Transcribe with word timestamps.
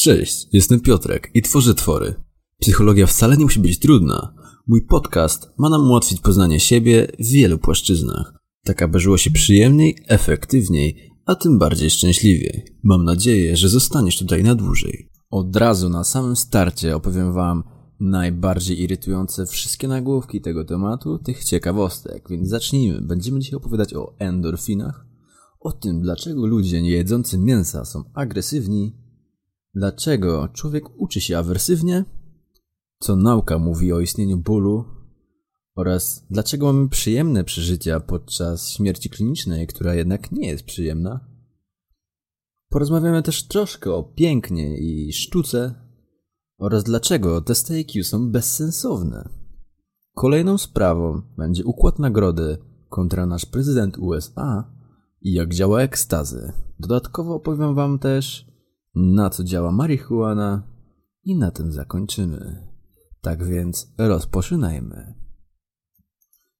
Cześć, 0.00 0.46
jestem 0.52 0.80
Piotrek 0.80 1.30
i 1.34 1.42
tworzę 1.42 1.74
twory. 1.74 2.14
Psychologia 2.60 3.06
wcale 3.06 3.36
nie 3.36 3.44
musi 3.44 3.60
być 3.60 3.78
trudna. 3.78 4.34
Mój 4.66 4.86
podcast 4.86 5.48
ma 5.58 5.68
nam 5.68 5.90
ułatwić 5.90 6.20
poznanie 6.20 6.60
siebie 6.60 7.12
w 7.18 7.26
wielu 7.26 7.58
płaszczyznach, 7.58 8.32
tak 8.64 8.82
aby 8.82 9.00
żyło 9.00 9.18
się 9.18 9.30
przyjemniej, 9.30 9.98
efektywniej, 10.06 11.10
a 11.26 11.34
tym 11.34 11.58
bardziej 11.58 11.90
szczęśliwiej. 11.90 12.64
Mam 12.82 13.04
nadzieję, 13.04 13.56
że 13.56 13.68
zostaniesz 13.68 14.18
tutaj 14.18 14.42
na 14.42 14.54
dłużej. 14.54 15.08
Od 15.30 15.56
razu 15.56 15.88
na 15.88 16.04
samym 16.04 16.36
starcie 16.36 16.96
opowiem 16.96 17.32
Wam 17.32 17.62
najbardziej 18.00 18.80
irytujące 18.80 19.46
wszystkie 19.46 19.88
nagłówki 19.88 20.40
tego 20.40 20.64
tematu, 20.64 21.18
tych 21.18 21.44
ciekawostek, 21.44 22.28
więc 22.30 22.48
zacznijmy. 22.48 23.00
Będziemy 23.00 23.40
dzisiaj 23.40 23.56
opowiadać 23.56 23.94
o 23.94 24.14
endorfinach, 24.18 25.06
o 25.60 25.72
tym, 25.72 26.00
dlaczego 26.00 26.46
ludzie 26.46 26.82
niejedzący 26.82 27.38
mięsa 27.38 27.84
są 27.84 28.04
agresywni, 28.14 29.07
dlaczego 29.78 30.48
człowiek 30.48 31.00
uczy 31.00 31.20
się 31.20 31.38
awersywnie, 31.38 32.04
co 33.00 33.16
nauka 33.16 33.58
mówi 33.58 33.92
o 33.92 34.00
istnieniu 34.00 34.36
bólu 34.38 34.84
oraz 35.74 36.26
dlaczego 36.30 36.72
mamy 36.72 36.88
przyjemne 36.88 37.44
przeżycia 37.44 38.00
podczas 38.00 38.70
śmierci 38.70 39.10
klinicznej, 39.10 39.66
która 39.66 39.94
jednak 39.94 40.32
nie 40.32 40.48
jest 40.48 40.64
przyjemna. 40.64 41.28
Porozmawiamy 42.68 43.22
też 43.22 43.42
troszkę 43.42 43.94
o 43.94 44.02
pięknie 44.02 44.78
i 44.78 45.12
sztuce 45.12 45.74
oraz 46.58 46.84
dlaczego 46.84 47.40
te 47.40 47.54
stejki 47.54 48.04
są 48.04 48.30
bezsensowne. 48.30 49.28
Kolejną 50.14 50.58
sprawą 50.58 51.22
będzie 51.36 51.64
układ 51.64 51.98
nagrody 51.98 52.58
kontra 52.88 53.26
nasz 53.26 53.46
prezydent 53.46 53.98
USA 53.98 54.72
i 55.22 55.32
jak 55.32 55.54
działa 55.54 55.80
ekstazy. 55.80 56.52
Dodatkowo 56.80 57.34
opowiem 57.34 57.74
Wam 57.74 57.98
też, 57.98 58.48
na 58.94 59.30
co 59.30 59.44
działa 59.44 59.72
marihuana 59.72 60.62
i 61.24 61.36
na 61.36 61.50
tym 61.50 61.72
zakończymy. 61.72 62.68
Tak 63.20 63.44
więc 63.44 63.92
rozpoczynajmy. 63.98 65.14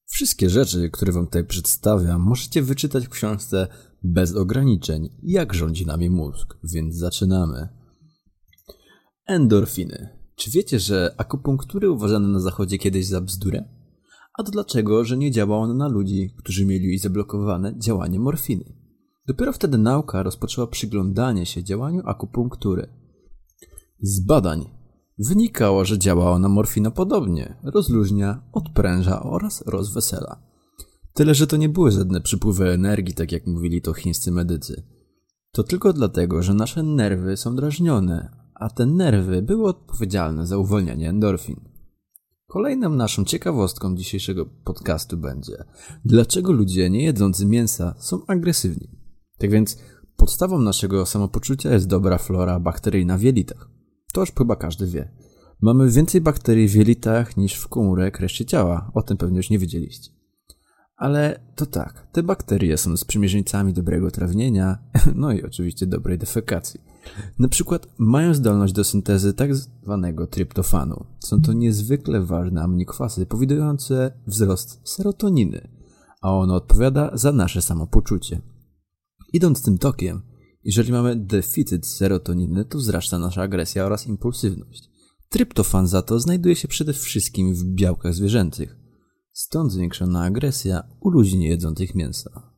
Wszystkie 0.06 0.50
rzeczy, 0.50 0.90
które 0.90 1.12
Wam 1.12 1.24
tutaj 1.24 1.44
przedstawiam, 1.44 2.20
możecie 2.20 2.62
wyczytać 2.62 3.06
w 3.06 3.10
książce 3.10 3.68
bez 4.02 4.34
ograniczeń, 4.34 5.08
jak 5.22 5.54
rządzi 5.54 5.86
nami 5.86 6.10
mózg, 6.10 6.56
więc 6.64 6.96
zaczynamy. 6.96 7.68
Endorfiny. 9.26 10.08
Czy 10.36 10.50
wiecie, 10.50 10.80
że 10.80 11.14
akupunktury 11.16 11.90
uważano 11.90 12.28
na 12.28 12.40
zachodzie 12.40 12.78
kiedyś 12.78 13.06
za 13.06 13.20
bzdurę? 13.20 13.64
A 14.38 14.42
to 14.42 14.50
dlaczego, 14.50 15.04
że 15.04 15.16
nie 15.16 15.30
działa 15.30 15.58
ona 15.58 15.74
na 15.74 15.88
ludzi, 15.88 16.34
którzy 16.38 16.66
mieli 16.66 16.98
zablokowane 16.98 17.78
działanie 17.78 18.20
morfiny? 18.20 18.77
Dopiero 19.28 19.52
wtedy 19.52 19.78
nauka 19.78 20.22
rozpoczęła 20.22 20.66
przyglądanie 20.66 21.46
się 21.46 21.64
działaniu 21.64 22.02
akupunktury. 22.04 22.88
Z 24.00 24.20
badań 24.20 24.70
wynikało, 25.18 25.84
że 25.84 25.98
działa 25.98 26.30
ona 26.30 26.48
morfina 26.48 26.90
podobnie, 26.90 27.56
rozluźnia, 27.62 28.42
odpręża 28.52 29.22
oraz 29.22 29.66
rozwesela. 29.66 30.42
Tyle, 31.12 31.34
że 31.34 31.46
to 31.46 31.56
nie 31.56 31.68
były 31.68 31.90
żadne 31.90 32.20
przypływy 32.20 32.70
energii, 32.70 33.14
tak 33.14 33.32
jak 33.32 33.46
mówili 33.46 33.82
to 33.82 33.92
chińscy 33.94 34.32
medycy. 34.32 34.82
To 35.52 35.62
tylko 35.62 35.92
dlatego, 35.92 36.42
że 36.42 36.54
nasze 36.54 36.82
nerwy 36.82 37.36
są 37.36 37.56
drażnione, 37.56 38.30
a 38.54 38.70
te 38.70 38.86
nerwy 38.86 39.42
były 39.42 39.68
odpowiedzialne 39.68 40.46
za 40.46 40.58
uwolnianie 40.58 41.08
endorfin. 41.08 41.60
Kolejną 42.46 42.90
naszą 42.90 43.24
ciekawostką 43.24 43.96
dzisiejszego 43.96 44.46
podcastu 44.46 45.16
będzie, 45.16 45.64
dlaczego 46.04 46.52
ludzie 46.52 46.90
nie 46.90 47.04
jedzący 47.04 47.46
mięsa 47.46 47.94
są 47.98 48.26
agresywni. 48.26 48.97
Tak 49.38 49.50
więc 49.50 49.78
podstawą 50.16 50.58
naszego 50.58 51.06
samopoczucia 51.06 51.72
jest 51.72 51.86
dobra 51.86 52.18
flora 52.18 52.60
bakteryjna 52.60 53.18
w 53.18 53.22
jelitach. 53.22 53.68
To 54.12 54.20
już 54.20 54.32
chyba 54.38 54.56
każdy 54.56 54.86
wie. 54.86 55.08
Mamy 55.60 55.90
więcej 55.90 56.20
bakterii 56.20 56.68
w 56.68 56.74
jelitach 56.74 57.36
niż 57.36 57.54
w 57.54 57.68
komórek 57.68 58.20
reszcie 58.20 58.44
ciała. 58.44 58.90
O 58.94 59.02
tym 59.02 59.16
pewnie 59.16 59.36
już 59.36 59.50
nie 59.50 59.58
wiedzieliście. 59.58 60.10
Ale 60.96 61.40
to 61.56 61.66
tak, 61.66 62.06
te 62.12 62.22
bakterie 62.22 62.78
są 62.78 62.96
sprzymierzeńcami 62.96 63.72
dobrego 63.72 64.10
trawnienia, 64.10 64.78
no 65.14 65.32
i 65.32 65.42
oczywiście 65.42 65.86
dobrej 65.86 66.18
defekacji. 66.18 66.80
Na 67.38 67.48
przykład 67.48 67.86
mają 67.98 68.34
zdolność 68.34 68.72
do 68.72 68.84
syntezy 68.84 69.34
tak 69.34 69.54
zwanego 69.54 70.26
tryptofanu. 70.26 71.04
Są 71.18 71.42
to 71.42 71.52
niezwykle 71.52 72.20
ważne 72.20 72.62
aminokwasy 72.62 73.26
powodujące 73.26 74.12
wzrost 74.26 74.80
serotoniny, 74.84 75.68
a 76.22 76.32
ono 76.32 76.54
odpowiada 76.54 77.10
za 77.14 77.32
nasze 77.32 77.62
samopoczucie. 77.62 78.40
Idąc 79.32 79.62
tym 79.62 79.78
tokiem, 79.78 80.22
jeżeli 80.64 80.92
mamy 80.92 81.16
deficyt 81.16 81.86
serotoniny, 81.86 82.64
to 82.64 82.78
wzrasta 82.78 83.18
nasza 83.18 83.42
agresja 83.42 83.86
oraz 83.86 84.06
impulsywność. 84.06 84.90
Tryptofan 85.28 85.86
za 85.86 86.02
to 86.02 86.20
znajduje 86.20 86.56
się 86.56 86.68
przede 86.68 86.92
wszystkim 86.92 87.54
w 87.54 87.64
białkach 87.64 88.14
zwierzęcych. 88.14 88.76
Stąd 89.32 89.72
zwiększona 89.72 90.22
agresja 90.22 90.82
u 91.00 91.10
ludzi 91.10 91.38
niejedzących 91.38 91.94
mięsa. 91.94 92.52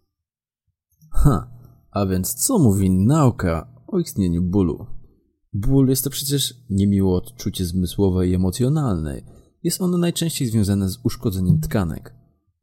Ha, 1.13 1.51
a 1.91 2.07
więc 2.07 2.35
co 2.35 2.59
mówi 2.59 2.91
nauka 2.91 3.75
o 3.87 3.99
istnieniu 3.99 4.43
bólu? 4.43 4.87
Ból 5.53 5.89
jest 5.89 6.05
to 6.05 6.11
przecież 6.11 6.55
niemiłe 6.71 7.15
odczucie 7.15 7.67
zmysłowe 7.67 8.29
i 8.29 8.35
emocjonalne. 8.35 9.23
Jest 9.63 9.81
ono 9.81 9.99
najczęściej 9.99 10.49
związane 10.49 10.89
z 10.89 10.99
uszkodzeniem 11.05 11.61
tkanek, 11.61 12.15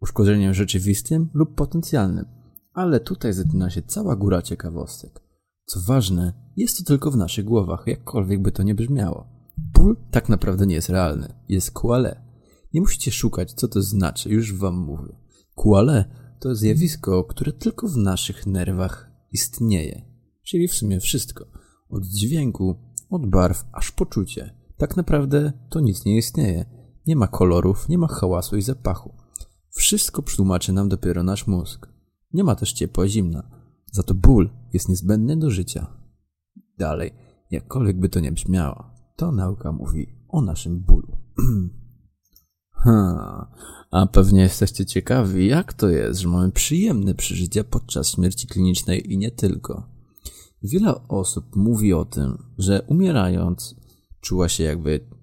uszkodzeniem 0.01 0.53
rzeczywistym 0.53 1.29
lub 1.33 1.55
potencjalnym. 1.55 2.36
Ale 2.77 2.99
tutaj 2.99 3.33
zaczyna 3.33 3.69
się 3.69 3.81
cała 3.81 4.15
góra 4.15 4.41
ciekawostek. 4.41 5.21
Co 5.65 5.79
ważne, 5.87 6.33
jest 6.55 6.77
to 6.77 6.83
tylko 6.83 7.11
w 7.11 7.17
naszych 7.17 7.45
głowach, 7.45 7.83
jakkolwiek 7.87 8.41
by 8.41 8.51
to 8.51 8.63
nie 8.63 8.75
brzmiało. 8.75 9.27
Ból 9.57 9.97
tak 10.11 10.29
naprawdę 10.29 10.67
nie 10.67 10.75
jest 10.75 10.89
realny, 10.89 11.33
jest 11.49 11.71
kuale. 11.71 12.21
Nie 12.73 12.81
musicie 12.81 13.11
szukać, 13.11 13.53
co 13.53 13.67
to 13.67 13.81
znaczy, 13.81 14.29
już 14.29 14.57
wam 14.57 14.75
mówię. 14.75 15.15
Kuale 15.55 16.05
to 16.39 16.55
zjawisko, 16.55 17.23
które 17.23 17.53
tylko 17.53 17.87
w 17.87 17.97
naszych 17.97 18.47
nerwach 18.47 19.11
istnieje. 19.31 20.01
Czyli 20.43 20.67
w 20.67 20.73
sumie 20.73 20.99
wszystko. 20.99 21.45
Od 21.89 22.05
dźwięku, 22.05 22.75
od 23.09 23.29
barw, 23.29 23.65
aż 23.71 23.91
poczucie. 23.91 24.55
Tak 24.77 24.97
naprawdę 24.97 25.53
to 25.69 25.79
nic 25.79 26.05
nie 26.05 26.17
istnieje. 26.17 26.65
Nie 27.07 27.15
ma 27.15 27.27
kolorów, 27.27 27.89
nie 27.89 27.97
ma 27.97 28.07
hałasu 28.07 28.57
i 28.57 28.61
zapachu. 28.61 29.13
Wszystko 29.69 30.21
przetłumaczy 30.21 30.73
nam 30.73 30.89
dopiero 30.89 31.23
nasz 31.23 31.47
mózg. 31.47 31.96
Nie 32.33 32.43
ma 32.43 32.55
też 32.55 32.73
ciepła 32.73 33.07
zimna. 33.07 33.49
Za 33.91 34.03
to 34.03 34.13
ból 34.13 34.49
jest 34.73 34.89
niezbędny 34.89 35.37
do 35.37 35.51
życia. 35.51 35.87
Dalej, 36.77 37.13
jakkolwiek 37.51 37.99
by 37.99 38.09
to 38.09 38.19
nie 38.19 38.31
brzmiało, 38.31 38.85
to 39.15 39.31
nauka 39.31 39.71
mówi 39.71 40.07
o 40.27 40.41
naszym 40.41 40.79
bólu. 40.79 41.17
ha, 42.83 43.51
a 43.91 44.05
pewnie 44.05 44.41
jesteście 44.41 44.85
ciekawi, 44.85 45.47
jak 45.47 45.73
to 45.73 45.89
jest, 45.89 46.19
że 46.19 46.27
mamy 46.27 46.51
przyjemne 46.51 47.15
przeżycia 47.15 47.63
podczas 47.63 48.09
śmierci 48.09 48.47
klinicznej 48.47 49.13
i 49.13 49.17
nie 49.17 49.31
tylko. 49.31 49.89
Wiele 50.63 51.07
osób 51.07 51.55
mówi 51.55 51.93
o 51.93 52.05
tym, 52.05 52.37
że 52.57 52.81
umierając 52.81 53.75
czuła 54.21 54.49
się 54.49 54.63
jakby 54.63 55.16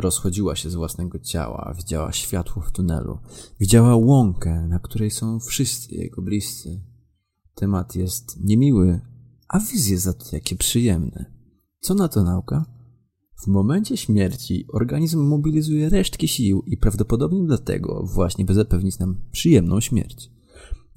rozchodziła 0.00 0.56
się 0.56 0.70
z 0.70 0.74
własnego 0.74 1.18
ciała, 1.18 1.74
widziała 1.76 2.12
światło 2.12 2.62
w 2.62 2.72
tunelu, 2.72 3.18
widziała 3.60 3.96
łąkę, 3.96 4.66
na 4.68 4.78
której 4.78 5.10
są 5.10 5.40
wszyscy 5.40 5.94
jego 5.94 6.22
bliscy. 6.22 6.80
Temat 7.54 7.96
jest 7.96 8.44
niemiły, 8.44 9.00
a 9.48 9.60
wizje 9.60 9.98
za 9.98 10.12
to 10.12 10.24
jakie 10.32 10.56
przyjemne. 10.56 11.32
Co 11.80 11.94
na 11.94 12.08
to 12.08 12.22
nauka? 12.22 12.64
W 13.44 13.46
momencie 13.46 13.96
śmierci 13.96 14.66
organizm 14.72 15.20
mobilizuje 15.20 15.88
resztki 15.88 16.28
sił 16.28 16.62
i 16.66 16.76
prawdopodobnie 16.76 17.44
dlatego 17.46 18.06
właśnie 18.14 18.44
by 18.44 18.54
zapewnić 18.54 18.98
nam 18.98 19.20
przyjemną 19.32 19.80
śmierć. 19.80 20.30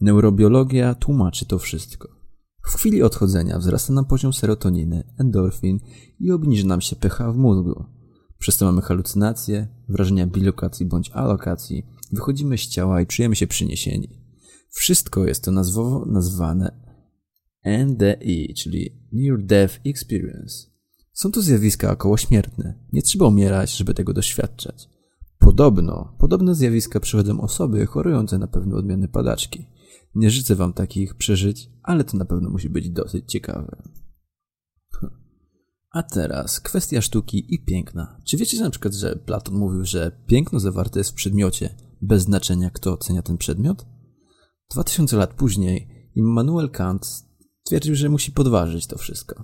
Neurobiologia 0.02 0.96
tłumaczy 0.96 1.46
to 1.46 1.60
wszystko. 1.60 2.10
W 2.66 2.76
chwili 2.76 3.04
odchodzenia 3.04 3.60
wzrasta 3.60 3.94
nam 3.94 4.06
poziom 4.06 4.34
serotoniny, 4.34 5.04
endorfin 5.18 5.80
i 6.20 6.32
obniży 6.32 6.68
nam 6.68 6.82
się 6.82 6.96
pH 6.96 7.32
w 7.32 7.38
mózgu. 7.38 7.86
Przez 8.44 8.58
to 8.58 8.66
mamy 8.66 8.82
halucynacje, 8.82 9.68
wrażenia 9.90 10.28
bilokacji 10.28 10.86
bądź 10.86 11.10
alokacji, 11.10 11.86
wychodzimy 12.12 12.58
z 12.58 12.68
ciała 12.68 13.02
i 13.02 13.08
czujemy 13.08 13.36
się 13.36 13.48
przyniesieni. 13.48 14.10
Wszystko 14.70 15.26
jest 15.26 15.44
to 15.44 15.52
nazwowo 15.52 16.06
nazwane 16.06 16.82
NDE, 17.66 18.54
czyli 18.58 19.08
Near 19.12 19.44
Death 19.44 19.80
Experience. 19.86 20.68
Są 21.14 21.32
to 21.32 21.42
zjawiska 21.42 21.92
okołośmiertne. 21.92 22.80
Nie 22.94 23.02
trzeba 23.02 23.28
umierać, 23.28 23.78
żeby 23.78 23.94
tego 23.94 24.14
doświadczać. 24.14 24.90
Podobno, 25.40 26.16
podobne 26.20 26.56
zjawiska 26.56 27.00
przychodzą 27.00 27.42
osoby 27.42 27.86
chorujące 27.86 28.38
na 28.38 28.48
pewne 28.48 28.76
odmiany 28.76 29.08
padaczki. 29.08 29.68
Nie 30.16 30.30
życzę 30.30 30.56
wam 30.56 30.74
takich 30.74 31.16
przeżyć, 31.16 31.70
ale 31.84 32.04
to 32.04 32.18
na 32.18 32.26
pewno 32.26 32.50
musi 32.50 32.70
być 32.70 32.90
dosyć 32.90 33.32
ciekawe. 33.32 33.84
A 35.94 36.04
teraz 36.04 36.60
kwestia 36.60 37.02
sztuki 37.02 37.56
i 37.56 37.66
piękna. 37.66 38.18
Czy 38.26 38.38
wiecie 38.38 38.60
na 38.60 38.70
przykład, 38.70 38.94
że 38.94 39.16
Platon 39.16 39.56
mówił, 39.56 39.86
że 39.86 40.24
piękno 40.28 40.60
zawarte 40.60 41.00
jest 41.00 41.12
w 41.12 41.14
przedmiocie, 41.14 41.76
bez 42.02 42.24
znaczenia 42.24 42.70
kto 42.70 42.94
ocenia 42.94 43.22
ten 43.22 43.38
przedmiot? 43.38 43.86
Dwa 44.72 44.84
tysiące 44.84 45.18
lat 45.18 45.34
później 45.34 46.10
Immanuel 46.16 46.70
Kant 46.70 47.06
stwierdził, 47.66 47.96
że 47.96 48.10
musi 48.10 48.32
podważyć 48.32 48.88
to 48.88 48.98
wszystko. 48.98 49.44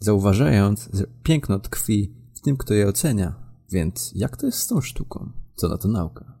zauważając, 0.00 0.88
że 0.92 1.06
piękno 1.22 1.58
tkwi 1.58 2.16
w 2.36 2.40
tym, 2.40 2.56
kto 2.56 2.74
je 2.74 2.88
ocenia. 2.88 3.34
Więc 3.72 4.12
jak 4.14 4.36
to 4.36 4.46
jest 4.46 4.58
z 4.58 4.66
tą 4.66 4.80
sztuką? 4.80 5.32
Co 5.54 5.68
na 5.68 5.78
to 5.78 5.88
nauka? 5.88 6.38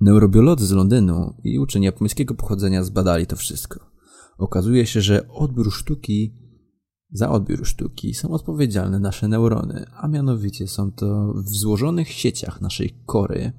Neurobiolodzy 0.00 0.66
z 0.66 0.70
Londynu 0.70 1.34
i 1.44 1.58
uczeni 1.58 1.86
japońskiego 1.86 2.34
pochodzenia 2.34 2.84
zbadali 2.84 3.26
to 3.26 3.36
wszystko. 3.36 3.80
Okazuje 4.38 4.86
się, 4.86 5.00
że 5.00 5.28
odbiór 5.28 5.72
sztuki, 5.72 6.41
za 7.12 7.30
odbiór 7.30 7.66
sztuki 7.66 8.14
są 8.14 8.30
odpowiedzialne 8.30 8.98
nasze 9.00 9.28
neurony, 9.28 9.84
a 9.96 10.08
mianowicie 10.08 10.68
są 10.68 10.92
to 10.92 11.34
w 11.34 11.48
złożonych 11.48 12.08
sieciach 12.08 12.60
naszej 12.60 12.94
kory 13.06 13.52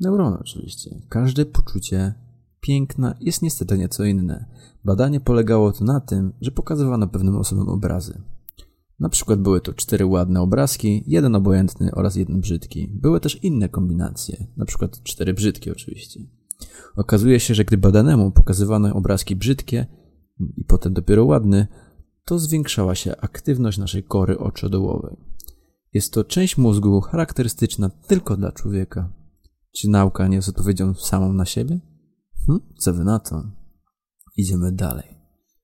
neurony 0.00 0.38
oczywiście. 0.38 1.02
Każde 1.08 1.46
poczucie 1.46 2.14
piękna 2.60 3.14
jest 3.20 3.42
niestety 3.42 3.78
nieco 3.78 4.04
inne. 4.04 4.44
Badanie 4.84 5.20
polegało 5.20 5.72
to 5.72 5.84
na 5.84 6.00
tym, 6.00 6.32
że 6.40 6.50
pokazywano 6.50 7.08
pewnym 7.08 7.36
osobom 7.36 7.68
obrazy. 7.68 8.22
Na 9.00 9.08
przykład 9.08 9.40
były 9.40 9.60
to 9.60 9.72
cztery 9.72 10.06
ładne 10.06 10.40
obrazki, 10.40 11.04
jeden 11.06 11.34
obojętny 11.34 11.94
oraz 11.94 12.16
jeden 12.16 12.40
brzydki. 12.40 12.88
Były 12.94 13.20
też 13.20 13.44
inne 13.44 13.68
kombinacje, 13.68 14.46
na 14.56 14.64
przykład 14.64 15.02
cztery 15.02 15.34
brzydkie 15.34 15.72
oczywiście. 15.72 16.20
Okazuje 16.96 17.40
się, 17.40 17.54
że 17.54 17.64
gdy 17.64 17.76
badanemu 17.76 18.30
pokazywano 18.30 18.94
obrazki 18.94 19.36
brzydkie 19.36 19.86
i 20.56 20.64
potem 20.64 20.92
dopiero 20.92 21.24
ładny, 21.24 21.66
to 22.24 22.38
zwiększała 22.38 22.94
się 22.94 23.16
aktywność 23.16 23.78
naszej 23.78 24.02
kory 24.04 24.38
oczodołowej. 24.38 25.16
Jest 25.92 26.12
to 26.12 26.24
część 26.24 26.58
mózgu 26.58 27.00
charakterystyczna 27.00 27.88
tylko 27.88 28.36
dla 28.36 28.52
człowieka. 28.52 29.12
Czy 29.76 29.90
nauka 29.90 30.28
nie 30.28 30.36
jest 30.36 30.48
odpowiedzią 30.48 30.94
samą 30.94 31.32
na 31.32 31.44
siebie? 31.44 31.80
Hm? 32.46 32.60
Co 32.78 32.94
wy 32.94 33.04
na 33.04 33.18
to? 33.18 33.42
Idziemy 34.36 34.72
dalej. 34.72 35.18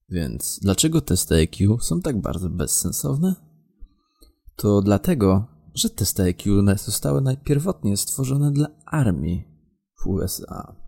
Więc 0.08 0.58
dlaczego 0.62 1.00
testy 1.00 1.34
IQ 1.34 1.78
są 1.80 2.00
tak 2.00 2.20
bardzo 2.20 2.50
bezsensowne? 2.50 3.34
To 4.56 4.82
dlatego, 4.82 5.46
że 5.74 5.90
testy 5.90 6.22
IQ 6.22 6.62
zostały 6.76 7.20
najpierwotnie 7.20 7.96
stworzone 7.96 8.52
dla 8.52 8.66
armii 8.86 9.44
w 10.02 10.06
USA. 10.06 10.83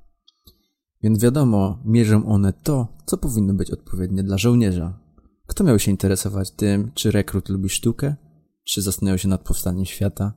Więc 1.03 1.23
wiadomo, 1.23 1.79
mierzą 1.85 2.27
one 2.27 2.53
to, 2.53 2.89
co 3.07 3.17
powinno 3.17 3.55
być 3.55 3.71
odpowiednie 3.71 4.23
dla 4.23 4.39
żołnierza. 4.39 4.99
Kto 5.47 5.65
miał 5.65 5.79
się 5.79 5.91
interesować 5.91 6.51
tym, 6.51 6.91
czy 6.95 7.11
rekrut 7.11 7.49
lubi 7.49 7.69
sztukę, 7.69 8.17
czy 8.65 8.83
zastanawiał 8.83 9.19
się 9.19 9.29
nad 9.29 9.43
powstaniem 9.43 9.85
świata, 9.85 10.33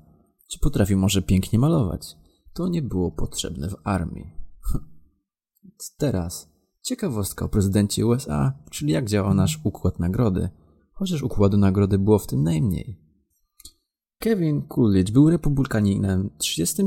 czy 0.48 0.60
potrafi 0.60 0.96
może 0.96 1.22
pięknie 1.22 1.60
malować? 1.60 2.18
To 2.54 2.68
nie 2.68 2.82
było 2.82 3.12
potrzebne 3.12 3.70
w 3.70 3.76
armii. 3.84 4.34
Teraz 5.98 6.50
ciekawostka 6.82 7.46
o 7.46 7.50
prezydencie 7.50 8.06
USA, 8.06 8.54
czyli 8.72 8.94
jak 8.94 9.10
działa 9.10 9.34
nasz 9.34 9.60
układ 9.64 10.00
nagrody, 10.00 10.50
chociaż 10.94 11.24
układu 11.24 11.58
nagrody 11.58 12.00
było 12.00 12.20
w 12.20 12.28
tym 12.28 12.44
najmniej. 12.44 13.10
Kevin 14.20 14.68
Coolidge 14.68 15.12
był 15.12 15.30
republikaninem 15.30 16.30
30 16.38 16.84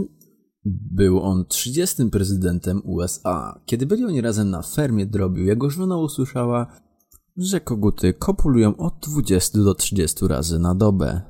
był 0.64 1.20
on 1.23 1.44
30 1.44 2.11
prezydentem 2.11 2.82
USA. 2.85 3.61
Kiedy 3.67 3.87
byli 3.87 4.05
oni 4.05 4.20
razem 4.20 4.50
na 4.50 4.62
fermie 4.62 5.06
drobiu, 5.06 5.43
jego 5.43 5.70
żona 5.70 5.97
usłyszała, 5.97 6.67
że 7.37 7.61
koguty 7.61 8.14
kopulują 8.14 8.76
od 8.76 8.94
20 9.09 9.59
do 9.59 9.75
30 9.75 10.29
razy 10.29 10.59
na 10.59 10.75
dobę. 10.75 11.23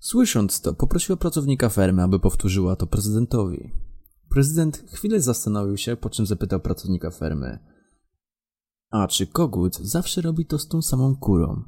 Słysząc 0.00 0.60
to, 0.60 0.74
poprosiła 0.74 1.16
pracownika 1.16 1.68
fermy, 1.68 2.02
aby 2.02 2.18
powtórzyła 2.20 2.76
to 2.76 2.86
prezydentowi. 2.86 3.72
Prezydent 4.28 4.84
chwilę 4.88 5.20
zastanowił 5.20 5.76
się, 5.76 5.96
po 5.96 6.10
czym 6.10 6.26
zapytał 6.26 6.60
pracownika 6.60 7.10
fermy: 7.10 7.58
A 8.90 9.06
czy 9.06 9.26
kogut 9.26 9.76
zawsze 9.76 10.20
robi 10.20 10.46
to 10.46 10.58
z 10.58 10.68
tą 10.68 10.82
samą 10.82 11.16
kurą? 11.16 11.62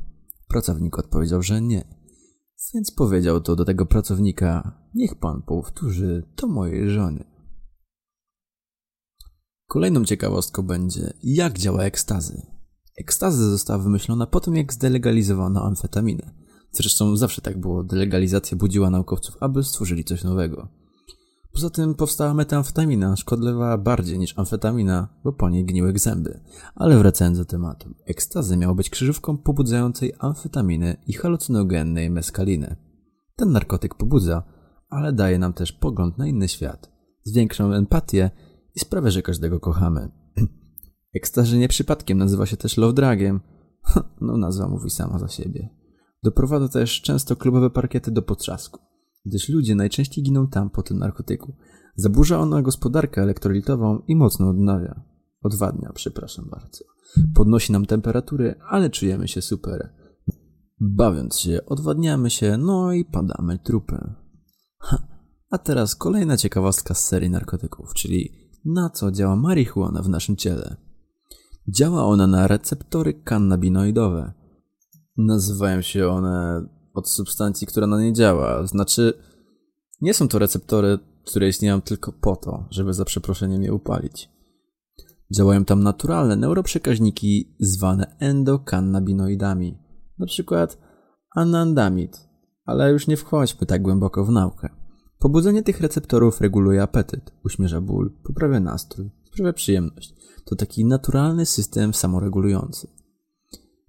Pracownik 0.49 0.99
odpowiedział, 0.99 1.43
że 1.43 1.61
nie. 1.61 1.98
Więc 2.75 2.91
powiedział 2.91 3.41
to 3.41 3.57
do 3.57 3.65
tego 3.65 3.87
pracownika: 3.87 4.81
Niech 4.95 5.15
pan 5.15 5.43
powtórzy 5.43 6.23
to 6.37 6.49
mojej 6.49 6.91
żony. 6.91 7.25
Kolejną 9.67 10.05
ciekawostką 10.05 10.63
będzie, 10.63 11.13
jak 11.23 11.59
działa 11.59 11.83
ekstazy. 11.83 12.47
Ekstazy 12.97 13.51
została 13.51 13.79
wymyślona 13.79 14.27
po 14.27 14.41
tym, 14.41 14.57
jak 14.57 14.73
zdelegalizowano 14.73 15.65
amfetaminę. 15.65 16.35
Zresztą 16.73 17.17
zawsze 17.17 17.43
tak 17.43 17.61
było, 17.61 17.85
delegalizacja 17.85 18.57
budziła 18.57 18.91
naukowców, 18.91 19.37
aby 19.41 19.65
stworzyli 19.65 20.05
coś 20.05 20.25
nowego. 20.25 20.69
Poza 21.53 21.71
tym 21.71 21.95
powstała 21.95 22.35
metamfetamina, 22.35 23.17
szkodliwa 23.17 23.79
bardziej 23.79 24.19
niż 24.19 24.39
amfetamina, 24.39 25.09
bo 25.25 25.33
po 25.33 25.50
niej 25.50 25.65
gniły 25.65 25.99
zęby. 25.99 26.41
Ale 26.75 26.99
wracając 26.99 27.39
do 27.39 27.45
tematu. 27.45 27.95
Ekstazy 28.06 28.56
miało 28.56 28.75
być 28.75 28.91
krzyżówką 28.91 29.39
pobudzającej 29.39 30.12
amfetaminy 30.19 30.97
i 31.06 31.12
halucynogennej 31.12 32.11
meskaliny. 32.11 32.77
Ten 33.37 33.53
narkotyk 33.53 33.95
pobudza, 33.95 34.43
ale 34.89 35.12
daje 35.12 35.39
nam 35.39 35.53
też 35.53 35.73
pogląd 35.73 36.19
na 36.19 36.27
inny 36.27 36.49
świat. 36.49 36.93
Zwiększą 37.25 37.73
empatię 37.73 38.31
i 38.75 38.81
sprawia, 38.81 39.11
że 39.11 39.23
każdego 39.23 39.61
kochamy. 39.61 40.11
Ekstazy 41.17 41.59
nie 41.59 41.69
przypadkiem 41.69 42.19
nazywa 42.19 42.47
się 42.47 42.56
też 42.56 42.77
love 42.77 42.93
drugiem. 42.93 43.41
No 44.21 44.37
nazwa 44.37 44.69
mówi 44.69 44.91
sama 44.91 45.19
za 45.19 45.29
siebie. 45.29 45.69
Doprowadza 46.23 46.69
też 46.69 47.03
często 47.03 47.37
klubowe 47.37 47.71
parkiety 47.71 48.11
do 48.11 48.23
potrzasku 48.23 48.88
gdyż 49.29 49.49
ludzie 49.49 49.75
najczęściej 49.75 50.25
giną 50.25 50.47
tam 50.47 50.71
po 50.71 50.83
tym 50.83 50.99
narkotyku. 50.99 51.57
Zaburza 51.97 52.39
ona 52.39 52.63
gospodarkę 52.63 53.23
elektrolitową 53.23 53.99
i 54.09 54.17
mocno 54.17 54.49
odnawia. 54.49 55.05
Odwadnia, 55.43 55.93
przepraszam 55.95 56.49
bardzo. 56.51 56.85
Podnosi 57.35 57.73
nam 57.73 57.87
temperatury, 57.87 58.55
ale 58.69 58.91
czujemy 58.91 59.29
się 59.29 59.43
super. 59.43 59.95
Bawiąc 60.81 61.39
się, 61.39 61.61
odwadniamy 61.67 62.31
się, 62.31 62.57
no 62.57 62.93
i 62.93 63.05
padamy 63.05 63.59
trupy. 63.59 64.15
Ha. 64.79 65.09
A 65.51 65.59
teraz 65.59 65.97
kolejna 65.97 66.37
ciekawostka 66.37 66.95
z 66.95 67.07
serii 67.07 67.31
narkotyków, 67.31 67.95
czyli 67.95 68.33
na 68.65 68.91
co 68.91 69.13
działa 69.13 69.37
marihuana 69.37 70.03
w 70.03 70.09
naszym 70.09 70.37
ciele. 70.37 70.77
Działa 71.69 72.05
ona 72.05 72.27
na 72.27 72.47
receptory 72.47 73.15
kannabinoidowe. 73.15 74.33
Nazywają 75.17 75.83
się 75.83 76.09
one 76.09 76.69
od 76.99 77.09
substancji, 77.09 77.67
która 77.67 77.87
na 77.87 78.03
nie 78.03 78.12
działa. 78.12 78.67
Znaczy, 78.67 79.12
nie 80.00 80.15
są 80.15 80.29
to 80.29 80.39
receptory, 80.39 80.99
które 81.27 81.49
istnieją 81.49 81.81
tylko 81.81 82.12
po 82.12 82.37
to, 82.37 82.67
żeby 82.71 82.95
za 82.95 83.05
przeproszeniem 83.05 83.62
je 83.62 83.73
upalić. 83.73 84.31
Działają 85.37 85.65
tam 85.65 85.83
naturalne 85.83 86.37
neuroprzekaźniki 86.37 87.56
zwane 87.61 88.17
endokannabinoidami, 88.19 89.79
na 90.19 90.27
przykład 90.27 90.79
anandamid, 91.37 92.29
ale 92.65 92.93
już 92.93 93.07
nie 93.07 93.17
wchodźmy 93.17 93.67
tak 93.67 93.83
głęboko 93.83 94.25
w 94.25 94.31
naukę. 94.31 94.69
Pobudzenie 95.19 95.62
tych 95.62 95.81
receptorów 95.81 96.40
reguluje 96.40 96.83
apetyt, 96.83 97.33
uśmierza 97.45 97.81
ból, 97.81 98.12
poprawia 98.25 98.61
nastrój, 98.61 99.11
sprawia 99.25 99.52
przyjemność. 99.52 100.14
To 100.45 100.57
taki 100.57 100.85
naturalny 100.85 101.47
system 101.47 101.95
samoregulujący. 101.95 102.88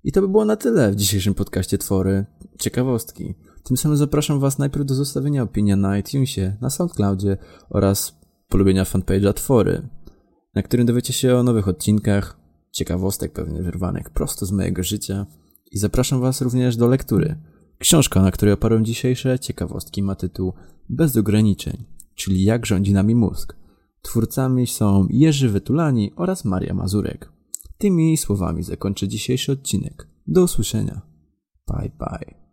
I 0.03 0.11
to 0.11 0.21
by 0.21 0.27
było 0.27 0.45
na 0.45 0.55
tyle 0.55 0.91
w 0.91 0.95
dzisiejszym 0.95 1.33
podcaście 1.33 1.77
Twory. 1.77 2.25
Ciekawostki. 2.59 3.35
Tym 3.63 3.77
samym 3.77 3.97
zapraszam 3.97 4.39
Was 4.39 4.57
najpierw 4.57 4.85
do 4.85 4.95
zostawienia 4.95 5.43
opinii 5.43 5.75
na 5.75 5.97
iTunesie, 5.97 6.57
na 6.61 6.69
SoundCloudzie 6.69 7.37
oraz 7.69 8.19
polubienia 8.47 8.83
fanpage'a 8.83 9.33
Twory, 9.33 9.89
na 10.55 10.63
którym 10.63 10.85
dowiecie 10.85 11.13
się 11.13 11.35
o 11.35 11.43
nowych 11.43 11.67
odcinkach, 11.67 12.39
ciekawostek 12.71 13.33
pewnie 13.33 13.61
wyrwanych 13.61 14.09
prosto 14.09 14.45
z 14.45 14.51
mojego 14.51 14.83
życia. 14.83 15.25
I 15.71 15.77
zapraszam 15.77 16.21
Was 16.21 16.41
również 16.41 16.77
do 16.77 16.87
lektury. 16.87 17.35
Książka, 17.77 18.21
na 18.21 18.31
której 18.31 18.53
oparłem 18.53 18.85
dzisiejsze 18.85 19.39
ciekawostki, 19.39 20.03
ma 20.03 20.15
tytuł 20.15 20.53
Bez 20.89 21.17
ograniczeń, 21.17 21.85
czyli 22.15 22.43
Jak 22.43 22.65
rządzi 22.65 22.93
nami 22.93 23.15
mózg. 23.15 23.55
Twórcami 24.01 24.67
są 24.67 25.07
Jerzy 25.09 25.49
Wytulani 25.49 26.11
oraz 26.15 26.45
Maria 26.45 26.73
Mazurek. 26.73 27.31
Tymi 27.77 28.17
słowami 28.17 28.63
zakończę 28.63 29.07
dzisiejszy 29.07 29.51
odcinek. 29.51 30.07
Do 30.27 30.43
usłyszenia. 30.43 31.01
Bye 31.67 31.91
bye. 31.99 32.48